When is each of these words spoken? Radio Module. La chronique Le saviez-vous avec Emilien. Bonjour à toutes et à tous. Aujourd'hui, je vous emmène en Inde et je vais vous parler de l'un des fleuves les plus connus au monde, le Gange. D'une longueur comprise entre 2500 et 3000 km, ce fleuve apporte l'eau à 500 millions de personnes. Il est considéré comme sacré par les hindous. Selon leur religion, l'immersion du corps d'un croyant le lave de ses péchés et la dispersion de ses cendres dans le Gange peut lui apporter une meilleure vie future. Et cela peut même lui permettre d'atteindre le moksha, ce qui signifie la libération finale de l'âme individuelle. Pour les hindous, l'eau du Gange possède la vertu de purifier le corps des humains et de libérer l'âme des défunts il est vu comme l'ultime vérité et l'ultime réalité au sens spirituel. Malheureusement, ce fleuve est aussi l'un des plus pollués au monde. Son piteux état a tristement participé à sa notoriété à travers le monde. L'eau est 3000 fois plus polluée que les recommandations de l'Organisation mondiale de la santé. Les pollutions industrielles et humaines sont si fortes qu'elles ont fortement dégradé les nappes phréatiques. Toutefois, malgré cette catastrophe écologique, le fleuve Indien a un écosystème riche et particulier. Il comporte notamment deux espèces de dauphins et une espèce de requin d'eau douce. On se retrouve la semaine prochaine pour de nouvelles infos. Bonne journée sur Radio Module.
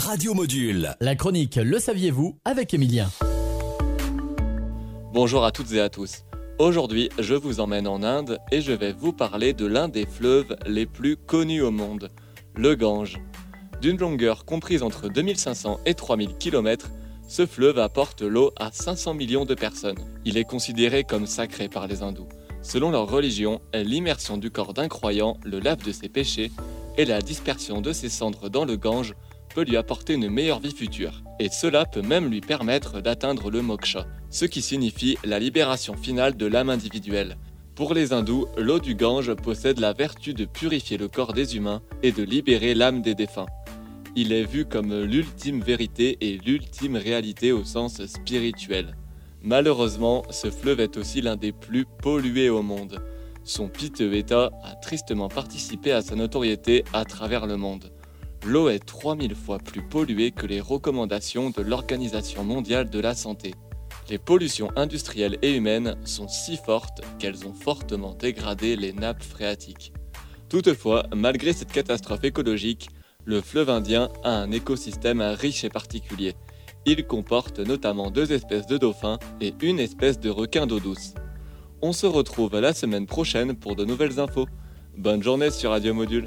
Radio 0.00 0.32
Module. 0.32 0.94
La 1.00 1.14
chronique 1.14 1.56
Le 1.56 1.78
saviez-vous 1.78 2.38
avec 2.46 2.72
Emilien. 2.72 3.10
Bonjour 5.12 5.44
à 5.44 5.52
toutes 5.52 5.72
et 5.72 5.80
à 5.80 5.90
tous. 5.90 6.24
Aujourd'hui, 6.58 7.10
je 7.18 7.34
vous 7.34 7.60
emmène 7.60 7.86
en 7.86 8.02
Inde 8.02 8.38
et 8.50 8.62
je 8.62 8.72
vais 8.72 8.94
vous 8.94 9.12
parler 9.12 9.52
de 9.52 9.66
l'un 9.66 9.88
des 9.88 10.06
fleuves 10.06 10.56
les 10.66 10.86
plus 10.86 11.18
connus 11.18 11.60
au 11.60 11.70
monde, 11.70 12.08
le 12.56 12.76
Gange. 12.76 13.20
D'une 13.82 13.98
longueur 13.98 14.46
comprise 14.46 14.82
entre 14.82 15.10
2500 15.10 15.80
et 15.84 15.92
3000 15.92 16.34
km, 16.38 16.90
ce 17.28 17.44
fleuve 17.44 17.78
apporte 17.78 18.22
l'eau 18.22 18.52
à 18.58 18.70
500 18.72 19.12
millions 19.12 19.44
de 19.44 19.54
personnes. 19.54 19.98
Il 20.24 20.38
est 20.38 20.44
considéré 20.44 21.04
comme 21.04 21.26
sacré 21.26 21.68
par 21.68 21.86
les 21.86 22.02
hindous. 22.02 22.28
Selon 22.62 22.90
leur 22.90 23.10
religion, 23.10 23.60
l'immersion 23.74 24.38
du 24.38 24.50
corps 24.50 24.72
d'un 24.72 24.88
croyant 24.88 25.36
le 25.44 25.60
lave 25.60 25.84
de 25.84 25.92
ses 25.92 26.08
péchés 26.08 26.50
et 26.96 27.04
la 27.04 27.20
dispersion 27.20 27.82
de 27.82 27.92
ses 27.92 28.08
cendres 28.08 28.48
dans 28.48 28.64
le 28.64 28.78
Gange 28.78 29.14
peut 29.54 29.64
lui 29.64 29.76
apporter 29.76 30.14
une 30.14 30.30
meilleure 30.30 30.60
vie 30.60 30.74
future. 30.74 31.22
Et 31.38 31.48
cela 31.48 31.84
peut 31.84 32.02
même 32.02 32.30
lui 32.30 32.40
permettre 32.40 33.00
d'atteindre 33.00 33.50
le 33.50 33.62
moksha, 33.62 34.06
ce 34.30 34.44
qui 34.44 34.62
signifie 34.62 35.18
la 35.24 35.38
libération 35.38 35.96
finale 35.96 36.36
de 36.36 36.46
l'âme 36.46 36.70
individuelle. 36.70 37.36
Pour 37.74 37.94
les 37.94 38.12
hindous, 38.12 38.46
l'eau 38.56 38.78
du 38.78 38.94
Gange 38.94 39.34
possède 39.34 39.80
la 39.80 39.92
vertu 39.92 40.34
de 40.34 40.44
purifier 40.44 40.98
le 40.98 41.08
corps 41.08 41.32
des 41.32 41.56
humains 41.56 41.82
et 42.02 42.12
de 42.12 42.22
libérer 42.22 42.74
l'âme 42.74 43.02
des 43.02 43.14
défunts 43.14 43.46
il 44.16 44.32
est 44.32 44.44
vu 44.44 44.64
comme 44.64 45.02
l'ultime 45.02 45.60
vérité 45.60 46.18
et 46.20 46.38
l'ultime 46.38 46.96
réalité 46.96 47.52
au 47.52 47.64
sens 47.64 48.04
spirituel. 48.06 48.96
Malheureusement, 49.42 50.24
ce 50.30 50.50
fleuve 50.50 50.80
est 50.80 50.96
aussi 50.96 51.20
l'un 51.20 51.36
des 51.36 51.52
plus 51.52 51.86
pollués 52.02 52.50
au 52.50 52.62
monde. 52.62 53.02
Son 53.44 53.68
piteux 53.68 54.12
état 54.14 54.50
a 54.64 54.74
tristement 54.74 55.28
participé 55.28 55.92
à 55.92 56.02
sa 56.02 56.16
notoriété 56.16 56.84
à 56.92 57.04
travers 57.04 57.46
le 57.46 57.56
monde. 57.56 57.92
L'eau 58.46 58.70
est 58.70 58.78
3000 58.78 59.34
fois 59.34 59.58
plus 59.58 59.82
polluée 59.82 60.30
que 60.30 60.46
les 60.46 60.60
recommandations 60.60 61.50
de 61.50 61.60
l'Organisation 61.60 62.42
mondiale 62.42 62.88
de 62.88 62.98
la 62.98 63.14
santé. 63.14 63.54
Les 64.08 64.18
pollutions 64.18 64.70
industrielles 64.76 65.38
et 65.42 65.54
humaines 65.54 65.96
sont 66.04 66.26
si 66.26 66.56
fortes 66.56 67.02
qu'elles 67.18 67.46
ont 67.46 67.52
fortement 67.52 68.14
dégradé 68.14 68.76
les 68.76 68.92
nappes 68.92 69.22
phréatiques. 69.22 69.92
Toutefois, 70.48 71.04
malgré 71.14 71.52
cette 71.52 71.70
catastrophe 71.70 72.24
écologique, 72.24 72.88
le 73.24 73.42
fleuve 73.42 73.68
Indien 73.68 74.08
a 74.24 74.30
un 74.30 74.50
écosystème 74.50 75.20
riche 75.20 75.62
et 75.64 75.68
particulier. 75.68 76.34
Il 76.86 77.06
comporte 77.06 77.60
notamment 77.60 78.10
deux 78.10 78.32
espèces 78.32 78.66
de 78.66 78.78
dauphins 78.78 79.18
et 79.42 79.54
une 79.60 79.78
espèce 79.78 80.18
de 80.18 80.30
requin 80.30 80.66
d'eau 80.66 80.80
douce. 80.80 81.12
On 81.82 81.92
se 81.92 82.06
retrouve 82.06 82.58
la 82.58 82.72
semaine 82.72 83.06
prochaine 83.06 83.54
pour 83.54 83.76
de 83.76 83.84
nouvelles 83.84 84.18
infos. 84.18 84.46
Bonne 84.96 85.22
journée 85.22 85.50
sur 85.50 85.70
Radio 85.70 85.92
Module. 85.92 86.24